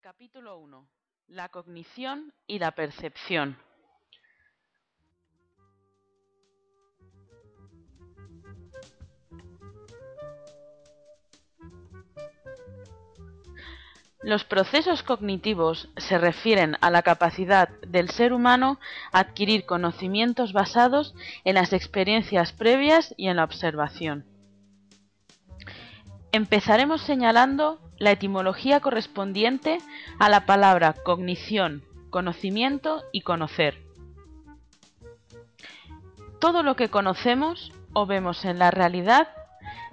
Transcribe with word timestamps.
Capítulo 0.00 0.58
1. 0.58 0.88
La 1.28 1.48
cognición 1.48 2.32
y 2.46 2.58
la 2.58 2.72
percepción. 2.72 3.58
Los 14.24 14.42
procesos 14.44 15.02
cognitivos 15.02 15.90
se 15.98 16.16
refieren 16.16 16.78
a 16.80 16.90
la 16.90 17.02
capacidad 17.02 17.68
del 17.86 18.08
ser 18.08 18.32
humano 18.32 18.80
a 19.12 19.18
adquirir 19.18 19.66
conocimientos 19.66 20.54
basados 20.54 21.14
en 21.44 21.56
las 21.56 21.74
experiencias 21.74 22.54
previas 22.54 23.14
y 23.18 23.28
en 23.28 23.36
la 23.36 23.44
observación. 23.44 24.24
Empezaremos 26.32 27.02
señalando 27.02 27.80
la 27.98 28.12
etimología 28.12 28.80
correspondiente 28.80 29.76
a 30.18 30.30
la 30.30 30.46
palabra 30.46 30.94
cognición, 30.94 31.84
conocimiento 32.08 33.02
y 33.12 33.20
conocer. 33.20 33.82
Todo 36.40 36.62
lo 36.62 36.76
que 36.76 36.88
conocemos 36.88 37.72
o 37.92 38.06
vemos 38.06 38.46
en 38.46 38.58
la 38.58 38.70
realidad 38.70 39.28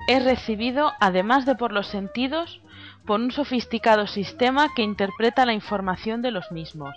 es 0.07 0.23
recibido, 0.23 0.93
además 0.99 1.45
de 1.45 1.55
por 1.55 1.71
los 1.71 1.87
sentidos, 1.87 2.61
por 3.05 3.19
un 3.19 3.31
sofisticado 3.31 4.07
sistema 4.07 4.73
que 4.75 4.83
interpreta 4.83 5.45
la 5.45 5.53
información 5.53 6.21
de 6.21 6.31
los 6.31 6.51
mismos. 6.51 6.95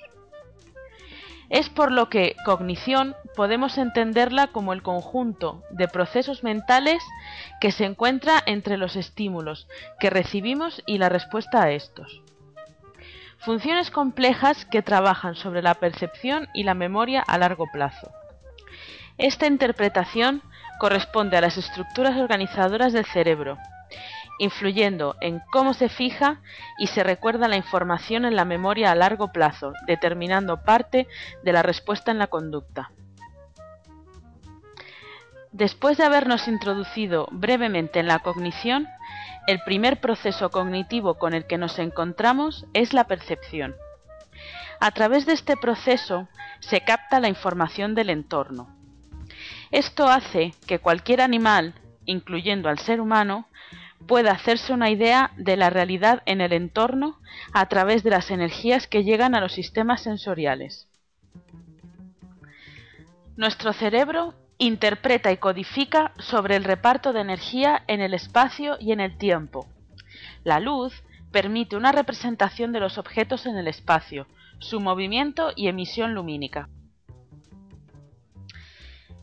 Es 1.50 1.68
por 1.68 1.92
lo 1.92 2.08
que 2.08 2.36
cognición 2.44 3.14
podemos 3.36 3.76
entenderla 3.76 4.48
como 4.48 4.72
el 4.72 4.82
conjunto 4.82 5.62
de 5.70 5.88
procesos 5.88 6.42
mentales 6.42 7.02
que 7.60 7.70
se 7.70 7.84
encuentra 7.84 8.42
entre 8.46 8.76
los 8.76 8.96
estímulos 8.96 9.68
que 10.00 10.10
recibimos 10.10 10.82
y 10.86 10.98
la 10.98 11.10
respuesta 11.10 11.62
a 11.62 11.70
estos. 11.70 12.22
Funciones 13.38 13.90
complejas 13.90 14.64
que 14.64 14.80
trabajan 14.80 15.34
sobre 15.34 15.60
la 15.60 15.74
percepción 15.74 16.48
y 16.54 16.64
la 16.64 16.72
memoria 16.74 17.20
a 17.20 17.36
largo 17.36 17.66
plazo. 17.70 18.10
Esta 19.18 19.46
interpretación 19.46 20.42
corresponde 20.78 21.36
a 21.36 21.40
las 21.40 21.56
estructuras 21.56 22.16
organizadoras 22.16 22.92
del 22.92 23.04
cerebro, 23.04 23.58
influyendo 24.38 25.16
en 25.20 25.40
cómo 25.52 25.74
se 25.74 25.88
fija 25.88 26.40
y 26.78 26.88
se 26.88 27.02
recuerda 27.02 27.48
la 27.48 27.56
información 27.56 28.24
en 28.24 28.36
la 28.36 28.44
memoria 28.44 28.90
a 28.90 28.94
largo 28.94 29.32
plazo, 29.32 29.72
determinando 29.86 30.62
parte 30.62 31.06
de 31.42 31.52
la 31.52 31.62
respuesta 31.62 32.10
en 32.10 32.18
la 32.18 32.26
conducta. 32.26 32.90
Después 35.52 35.98
de 35.98 36.04
habernos 36.04 36.48
introducido 36.48 37.28
brevemente 37.30 38.00
en 38.00 38.08
la 38.08 38.18
cognición, 38.18 38.88
el 39.46 39.60
primer 39.62 40.00
proceso 40.00 40.50
cognitivo 40.50 41.14
con 41.14 41.32
el 41.32 41.46
que 41.46 41.58
nos 41.58 41.78
encontramos 41.78 42.66
es 42.72 42.92
la 42.92 43.04
percepción. 43.04 43.76
A 44.80 44.90
través 44.90 45.26
de 45.26 45.32
este 45.32 45.56
proceso 45.56 46.26
se 46.58 46.80
capta 46.80 47.20
la 47.20 47.28
información 47.28 47.94
del 47.94 48.10
entorno. 48.10 48.68
Esto 49.74 50.08
hace 50.08 50.54
que 50.68 50.78
cualquier 50.78 51.20
animal, 51.20 51.74
incluyendo 52.06 52.68
al 52.68 52.78
ser 52.78 53.00
humano, 53.00 53.48
pueda 54.06 54.30
hacerse 54.30 54.72
una 54.72 54.88
idea 54.88 55.32
de 55.36 55.56
la 55.56 55.68
realidad 55.68 56.22
en 56.26 56.40
el 56.40 56.52
entorno 56.52 57.18
a 57.52 57.66
través 57.66 58.04
de 58.04 58.10
las 58.10 58.30
energías 58.30 58.86
que 58.86 59.02
llegan 59.02 59.34
a 59.34 59.40
los 59.40 59.52
sistemas 59.52 60.00
sensoriales. 60.00 60.86
Nuestro 63.36 63.72
cerebro 63.72 64.34
interpreta 64.58 65.32
y 65.32 65.38
codifica 65.38 66.12
sobre 66.20 66.54
el 66.54 66.62
reparto 66.62 67.12
de 67.12 67.22
energía 67.22 67.82
en 67.88 68.00
el 68.00 68.14
espacio 68.14 68.76
y 68.78 68.92
en 68.92 69.00
el 69.00 69.18
tiempo. 69.18 69.66
La 70.44 70.60
luz 70.60 71.02
permite 71.32 71.74
una 71.74 71.90
representación 71.90 72.70
de 72.70 72.78
los 72.78 72.96
objetos 72.96 73.44
en 73.44 73.56
el 73.56 73.66
espacio, 73.66 74.28
su 74.60 74.78
movimiento 74.78 75.50
y 75.56 75.66
emisión 75.66 76.14
lumínica. 76.14 76.68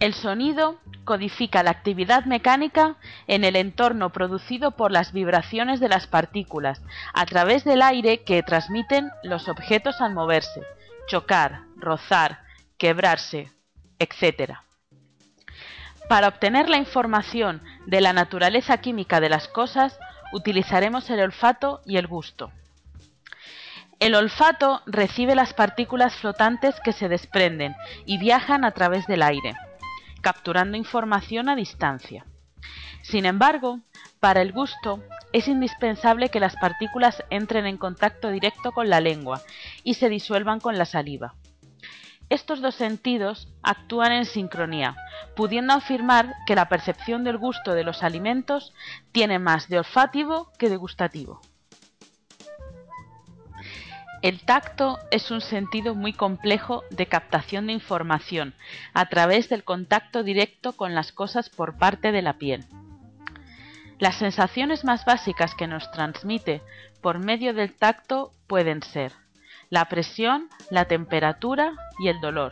El 0.01 0.16
sonido 0.16 0.79
codifica 1.03 1.62
la 1.62 1.69
actividad 1.69 2.25
mecánica 2.25 2.95
en 3.28 3.44
el 3.44 3.56
entorno 3.56 4.09
producido 4.09 4.72
por 4.72 4.91
las 4.91 5.13
vibraciones 5.13 5.79
de 5.79 5.89
las 5.89 6.07
partículas 6.07 6.81
a 7.13 7.23
través 7.28 7.63
del 7.66 7.84
aire 7.84 8.23
que 8.23 8.41
transmiten 8.41 9.11
los 9.22 9.47
objetos 9.47 10.01
al 10.01 10.16
moverse, 10.16 10.63
chocar, 11.06 11.66
rozar, 11.75 12.40
quebrarse, 12.79 13.51
etc. 14.00 14.56
Para 16.09 16.29
obtener 16.29 16.67
la 16.67 16.78
información 16.78 17.61
de 17.85 18.01
la 18.01 18.11
naturaleza 18.11 18.79
química 18.79 19.19
de 19.19 19.29
las 19.29 19.47
cosas, 19.47 20.00
utilizaremos 20.34 21.11
el 21.11 21.19
olfato 21.19 21.81
y 21.85 21.97
el 21.97 22.07
gusto. 22.07 22.51
El 24.00 24.16
olfato 24.16 24.81
recibe 24.88 25.35
las 25.35 25.53
partículas 25.53 26.16
flotantes 26.16 26.79
que 26.79 26.91
se 26.91 27.07
desprenden 27.07 27.75
y 28.07 28.17
viajan 28.17 28.66
a 28.66 28.72
través 28.72 29.06
del 29.06 29.22
aire 29.22 29.53
capturando 30.22 30.78
información 30.78 31.50
a 31.50 31.56
distancia. 31.56 32.26
Sin 33.02 33.26
embargo, 33.26 33.80
para 34.20 34.42
el 34.42 34.52
gusto 34.52 35.04
es 35.34 35.48
indispensable 35.48 36.30
que 36.30 36.40
las 36.40 36.56
partículas 36.56 37.24
entren 37.30 37.66
en 37.66 37.78
contacto 37.78 38.30
directo 38.30 38.72
con 38.72 38.90
la 38.90 39.02
lengua 39.02 39.42
y 39.84 39.96
se 39.96 40.09
disuelvan 40.09 40.59
con 40.59 40.78
la 40.78 40.86
saliva. 40.86 41.36
Estos 42.30 42.62
dos 42.62 42.76
sentidos 42.76 43.50
actúan 43.62 44.14
en 44.14 44.26
sincronía, 44.26 44.96
pudiendo 45.36 45.74
afirmar 45.74 46.34
que 46.48 46.56
la 46.56 46.70
percepción 46.70 47.26
del 47.26 47.38
gusto 47.38 47.74
de 47.74 47.84
los 47.84 48.03
alimentos 48.03 48.74
tiene 49.12 49.38
más 49.38 49.68
de 49.68 49.80
olfativo 49.80 50.52
que 50.58 50.70
de 50.70 50.78
gustativo. 50.78 51.42
El 54.22 54.41
tacto 54.41 55.00
es 55.09 55.31
un 55.31 55.41
sentido 55.41 55.96
muy 55.96 56.13
complejo 56.13 56.84
de 56.91 57.07
captación 57.07 57.68
de 57.68 57.74
información 57.74 58.53
a 58.94 59.07
través 59.09 59.50
del 59.50 59.63
contacto 59.63 60.24
directo 60.24 60.74
con 60.74 60.94
las 60.94 61.12
cosas 61.12 61.50
por 61.50 61.78
parte 61.78 62.12
de 62.12 62.22
la 62.22 62.34
piel. 62.34 62.66
Las 63.97 64.16
sensaciones 64.16 64.84
más 64.84 65.06
básicas 65.06 65.56
que 65.56 65.68
nos 65.68 65.90
transmite 65.91 66.62
por 67.02 67.18
medio 67.18 67.53
del 67.53 67.74
tacto 67.74 68.31
pueden 68.47 68.84
ser 68.84 69.12
la 69.72 69.85
presión, 69.85 70.50
la 70.69 70.85
temperatura 70.85 71.73
y 71.97 72.09
el 72.09 72.19
dolor. 72.19 72.52